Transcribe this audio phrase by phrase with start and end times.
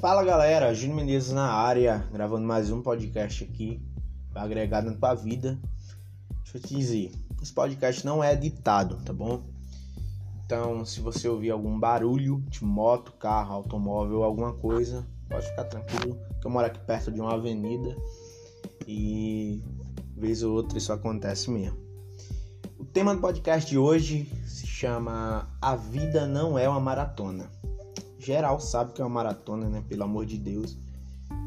[0.00, 3.82] Fala galera, Júnior Menezes na área, gravando mais um podcast aqui
[4.32, 5.58] agregar na tua vida.
[6.44, 9.42] Deixa eu te dizer, esse podcast não é editado, tá bom?
[10.44, 16.16] Então, se você ouvir algum barulho de moto, carro, automóvel, alguma coisa, pode ficar tranquilo,
[16.40, 17.96] que eu moro aqui perto de uma avenida
[18.86, 19.60] e
[20.16, 21.76] vez ou outra isso acontece mesmo.
[22.78, 27.50] O tema do podcast de hoje se chama A Vida Não É uma Maratona
[28.18, 29.84] geral sabe que é uma maratona, né?
[29.88, 30.76] Pelo amor de Deus.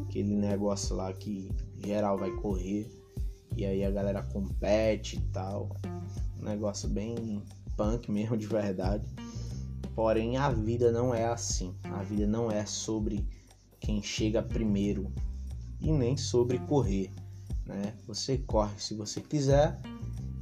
[0.03, 1.51] Aquele negócio lá que
[1.83, 2.89] geral vai correr.
[3.55, 5.75] E aí a galera compete e tal.
[6.39, 7.43] Um negócio bem
[7.75, 9.05] punk mesmo, de verdade.
[9.95, 11.75] Porém, a vida não é assim.
[11.83, 13.25] A vida não é sobre
[13.79, 15.11] quem chega primeiro
[15.81, 17.11] e nem sobre correr,
[17.65, 17.95] né?
[18.07, 19.79] Você corre se você quiser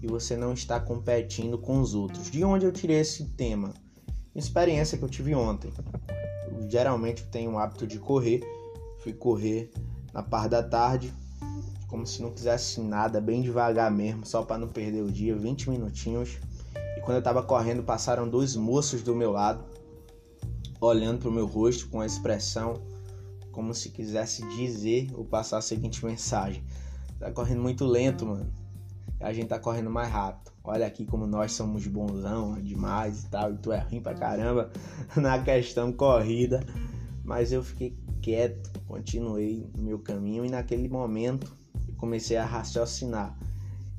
[0.01, 2.29] e você não está competindo com os outros.
[2.29, 3.73] De onde eu tirei esse tema?
[4.35, 5.71] Experiência que eu tive ontem
[6.69, 8.41] geralmente tenho o hábito de correr.
[8.99, 9.71] Fui correr
[10.13, 11.13] na parte da tarde,
[11.87, 15.69] como se não quisesse nada, bem devagar mesmo, só para não perder o dia, 20
[15.69, 16.37] minutinhos.
[16.97, 19.63] E quando eu tava correndo, passaram dois moços do meu lado,
[20.79, 22.81] olhando pro meu rosto com a expressão
[23.51, 26.63] como se quisesse dizer ou passar a seguinte mensagem:
[27.19, 28.51] Tá correndo muito lento, mano.
[29.19, 30.51] A gente tá correndo mais rápido.
[30.63, 34.71] Olha aqui como nós somos bonzão demais e tal, e tu é ruim pra caramba
[35.17, 36.63] na questão corrida.
[37.23, 41.51] Mas eu fiquei quieto, continuei no meu caminho e naquele momento
[41.87, 43.37] eu comecei a raciocinar.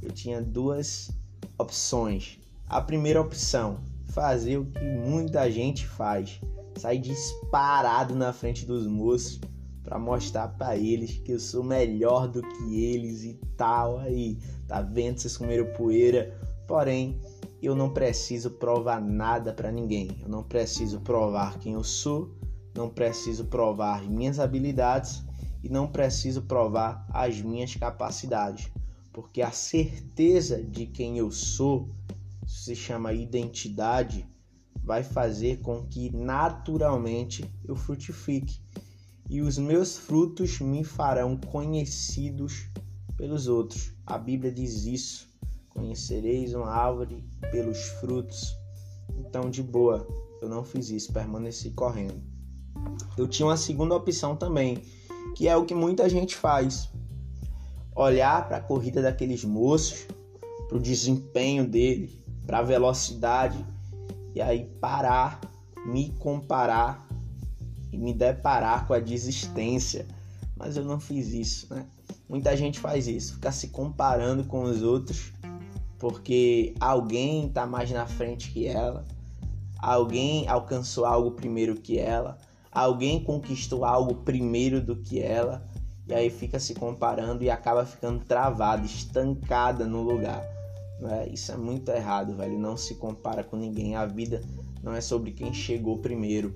[0.00, 1.10] Eu tinha duas
[1.58, 2.38] opções.
[2.66, 6.40] A primeira opção, fazer o que muita gente faz,
[6.78, 9.40] sair disparado na frente dos moços
[9.82, 13.98] para mostrar para eles que eu sou melhor do que eles e tal.
[13.98, 15.18] Aí, tá vendo?
[15.18, 16.38] Vocês comeram poeira
[16.70, 17.20] Porém,
[17.60, 20.08] eu não preciso provar nada para ninguém.
[20.22, 22.32] Eu não preciso provar quem eu sou,
[22.76, 25.20] não preciso provar minhas habilidades
[25.64, 28.70] e não preciso provar as minhas capacidades,
[29.12, 31.90] porque a certeza de quem eu sou,
[32.46, 34.24] se chama identidade,
[34.80, 38.60] vai fazer com que naturalmente eu frutifique
[39.30, 42.68] e os meus frutos me farão conhecidos
[43.16, 43.92] pelos outros.
[44.04, 45.30] A Bíblia diz isso.
[45.68, 48.52] Conhecereis uma árvore pelos frutos.
[49.16, 50.04] Então, de boa,
[50.42, 52.20] eu não fiz isso, permaneci correndo.
[53.16, 54.82] Eu tinha uma segunda opção também,
[55.36, 56.90] que é o que muita gente faz:
[57.94, 60.08] olhar para a corrida daqueles moços,
[60.66, 63.64] para o desempenho dele, para a velocidade,
[64.34, 65.40] e aí parar,
[65.86, 67.08] me comparar
[67.92, 70.06] e me deparar com a desistência.
[70.56, 71.86] Mas eu não fiz isso, né?
[72.28, 75.32] Muita gente faz isso, fica se comparando com os outros
[76.00, 79.04] porque alguém está mais na frente que ela,
[79.78, 82.38] alguém alcançou algo primeiro que ela,
[82.72, 85.68] alguém conquistou algo primeiro do que ela,
[86.08, 90.42] e aí fica se comparando e acaba ficando travada, estancada no lugar.
[90.98, 91.28] Né?
[91.30, 92.58] Isso é muito errado, velho.
[92.58, 93.94] Não se compara com ninguém.
[93.94, 94.42] A vida
[94.82, 96.52] não é sobre quem chegou primeiro.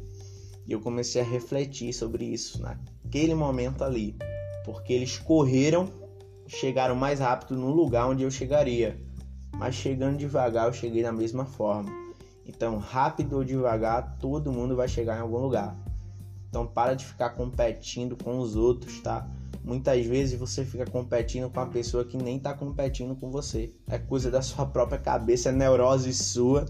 [0.67, 4.17] E eu comecei a refletir sobre isso naquele momento ali,
[4.65, 5.89] porque eles correram,
[6.47, 8.99] chegaram mais rápido no lugar onde eu chegaria
[9.59, 11.91] mas chegando devagar eu cheguei da mesma forma.
[12.47, 15.77] Então, rápido ou devagar, todo mundo vai chegar em algum lugar.
[16.49, 19.27] Então, para de ficar competindo com os outros, tá?
[19.65, 23.73] Muitas vezes você fica competindo com a pessoa que nem tá competindo com você.
[23.89, 26.67] É coisa da sua própria cabeça, é neurose sua,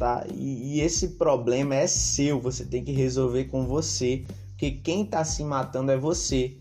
[0.00, 0.24] tá?
[0.34, 5.22] E, e esse problema é seu, você tem que resolver com você, porque quem tá
[5.22, 6.56] se matando é você.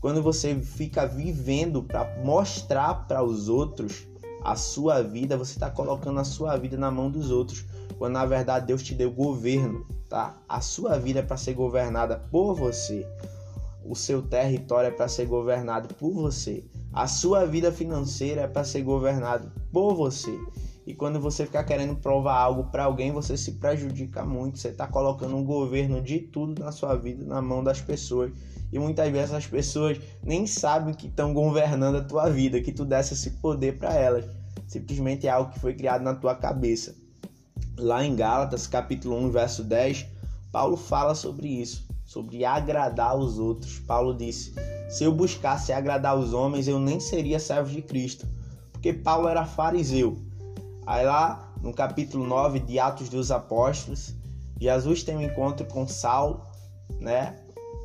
[0.00, 4.06] Quando você fica vivendo para mostrar para os outros,
[4.44, 7.64] a sua vida, você está colocando a sua vida na mão dos outros,
[7.98, 10.36] quando na verdade Deus te deu governo, tá?
[10.48, 13.04] A sua vida é para ser governada por você.
[13.84, 16.64] O seu território é para ser governado por você.
[16.92, 20.38] A sua vida financeira é para ser governado por você.
[20.86, 24.58] E quando você ficar querendo provar algo para alguém, você se prejudica muito.
[24.58, 28.32] Você está colocando um governo de tudo na sua vida na mão das pessoas.
[28.70, 32.84] E muitas vezes as pessoas nem sabem que estão governando a tua vida, que tu
[32.84, 34.26] desse esse poder para elas.
[34.66, 36.94] Simplesmente é algo que foi criado na tua cabeça.
[37.78, 40.06] Lá em Gálatas, capítulo 1, verso 10,
[40.52, 43.78] Paulo fala sobre isso, sobre agradar os outros.
[43.78, 44.54] Paulo disse:
[44.88, 48.26] Se eu buscasse agradar os homens, eu nem seria servo de Cristo,
[48.72, 50.18] porque Paulo era fariseu.
[50.86, 54.14] Aí lá no capítulo 9 de Atos dos Apóstolos,
[54.60, 56.42] Jesus tem um encontro com Saulo,
[57.00, 57.36] né?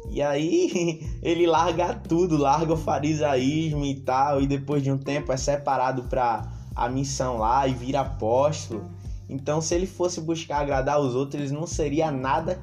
[0.10, 5.32] E aí ele larga tudo, larga o farisaísmo e tal, e depois de um tempo
[5.32, 8.84] é separado para a missão lá e vira apóstolo.
[9.30, 12.60] Então, se ele fosse buscar agradar os outros, ele não seria nada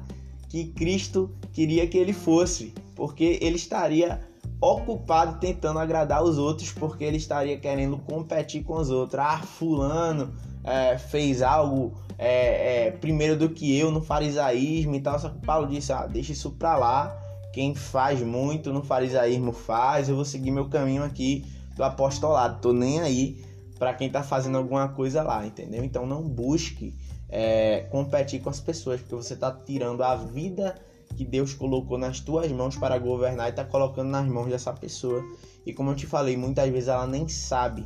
[0.49, 4.19] que Cristo queria que ele fosse, porque ele estaria
[4.59, 9.19] ocupado tentando agradar os outros, porque ele estaria querendo competir com os outros.
[9.19, 10.33] Ah, fulano
[10.63, 15.19] é, fez algo é, é, primeiro do que eu no farisaísmo e tal.
[15.19, 17.15] Só que Paulo disse: ah, deixa isso pra lá.
[17.53, 20.09] Quem faz muito no farisaísmo faz.
[20.09, 21.45] Eu vou seguir meu caminho aqui
[21.75, 22.61] do apostolado.
[22.61, 23.43] Tô nem aí
[23.77, 25.83] para quem tá fazendo alguma coisa lá, entendeu?
[25.83, 26.95] Então não busque
[27.29, 30.75] é, competir com as pessoas, porque você tá tirando a vida
[31.15, 35.23] que Deus colocou nas tuas mãos para governar e tá colocando nas mãos dessa pessoa.
[35.65, 37.85] E como eu te falei, muitas vezes ela nem sabe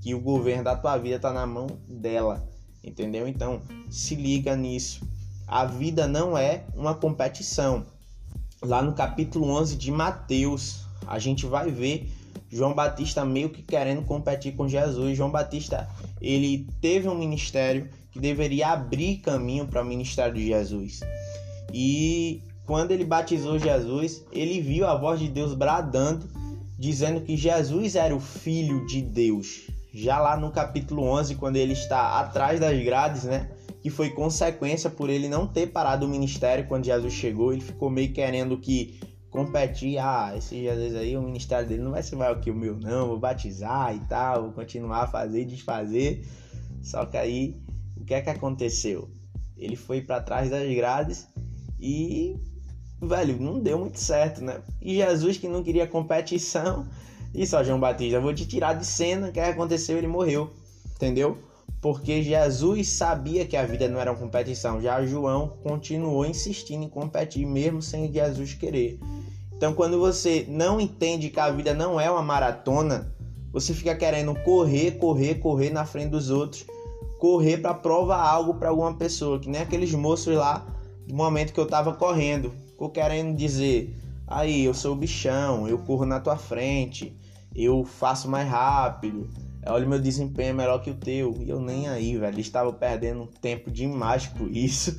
[0.00, 2.48] que o governo da tua vida tá na mão dela,
[2.84, 3.26] entendeu?
[3.26, 5.06] Então se liga nisso.
[5.46, 7.86] A vida não é uma competição.
[8.62, 12.10] Lá no capítulo 11 de Mateus, a gente vai ver
[12.50, 15.16] João Batista meio que querendo competir com Jesus.
[15.16, 15.88] João Batista,
[16.20, 21.00] ele teve um ministério que deveria abrir caminho para o ministério de Jesus.
[21.72, 26.26] E quando ele batizou Jesus, ele viu a voz de Deus bradando,
[26.76, 29.68] dizendo que Jesus era o filho de Deus.
[29.94, 33.48] Já lá no capítulo 11, quando ele está atrás das grades, né?
[33.80, 37.88] Que foi consequência por ele não ter parado o ministério quando Jesus chegou, ele ficou
[37.88, 38.98] meio querendo que
[39.30, 42.76] competir, ah, esse Jesus aí, o ministério dele não vai ser maior que o meu,
[42.76, 46.26] não, vou batizar e tal, vou continuar a fazer e desfazer.
[46.82, 47.60] Só que aí,
[47.96, 49.08] o que é que aconteceu?
[49.56, 51.28] Ele foi para trás das grades
[51.80, 52.36] e,
[53.00, 54.60] velho, não deu muito certo, né?
[54.80, 56.86] E Jesus, que não queria competição,
[57.32, 59.98] disse: Ó, João Batista, vou te tirar de cena, o que aconteceu?
[59.98, 60.50] Ele morreu,
[60.94, 61.38] entendeu?
[61.80, 64.80] porque Jesus sabia que a vida não era uma competição.
[64.80, 68.98] Já João continuou insistindo em competir, mesmo sem Jesus querer.
[69.56, 73.14] Então, quando você não entende que a vida não é uma maratona,
[73.52, 76.66] você fica querendo correr, correr, correr na frente dos outros,
[77.20, 80.66] correr para provar algo para alguma pessoa, que nem aqueles moços lá
[81.06, 83.96] do momento que eu tava correndo, ficou querendo dizer:
[84.26, 87.16] aí, eu sou o bichão, eu corro na tua frente,
[87.54, 89.28] eu faço mais rápido
[89.68, 91.36] olha o meu desempenho é melhor que o teu.
[91.40, 92.40] E eu nem aí, velho.
[92.40, 94.98] Estavam perdendo tempo demais com isso.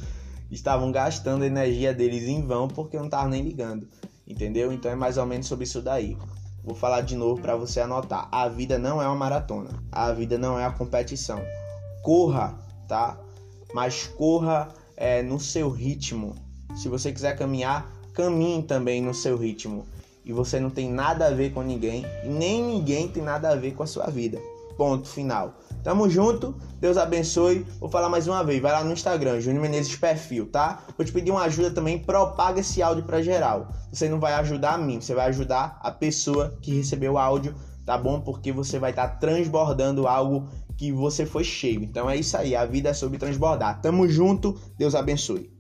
[0.51, 3.87] Estavam gastando a energia deles em vão porque eu não tava nem ligando.
[4.27, 4.71] Entendeu?
[4.71, 6.17] Então é mais ou menos sobre isso daí.
[6.63, 8.27] Vou falar de novo para você anotar.
[8.31, 9.69] A vida não é uma maratona.
[9.91, 11.41] A vida não é a competição.
[12.03, 12.57] Corra,
[12.87, 13.17] tá?
[13.73, 16.35] Mas corra é, no seu ritmo.
[16.75, 19.85] Se você quiser caminhar, caminhe também no seu ritmo.
[20.25, 23.73] E você não tem nada a ver com ninguém, nem ninguém tem nada a ver
[23.73, 24.39] com a sua vida.
[24.75, 25.55] Ponto final.
[25.83, 27.65] Tamo junto, Deus abençoe.
[27.79, 30.83] Vou falar mais uma vez, vai lá no Instagram, Júnior Menezes Perfil, tá?
[30.97, 33.69] Vou te pedir uma ajuda também, propaga esse áudio para geral.
[33.91, 37.55] Você não vai ajudar a mim, você vai ajudar a pessoa que recebeu o áudio,
[37.85, 38.19] tá bom?
[38.19, 41.83] Porque você vai estar tá transbordando algo que você foi cheio.
[41.83, 43.81] Então é isso aí, a vida é sobre transbordar.
[43.81, 45.56] Tamo junto, Deus abençoe.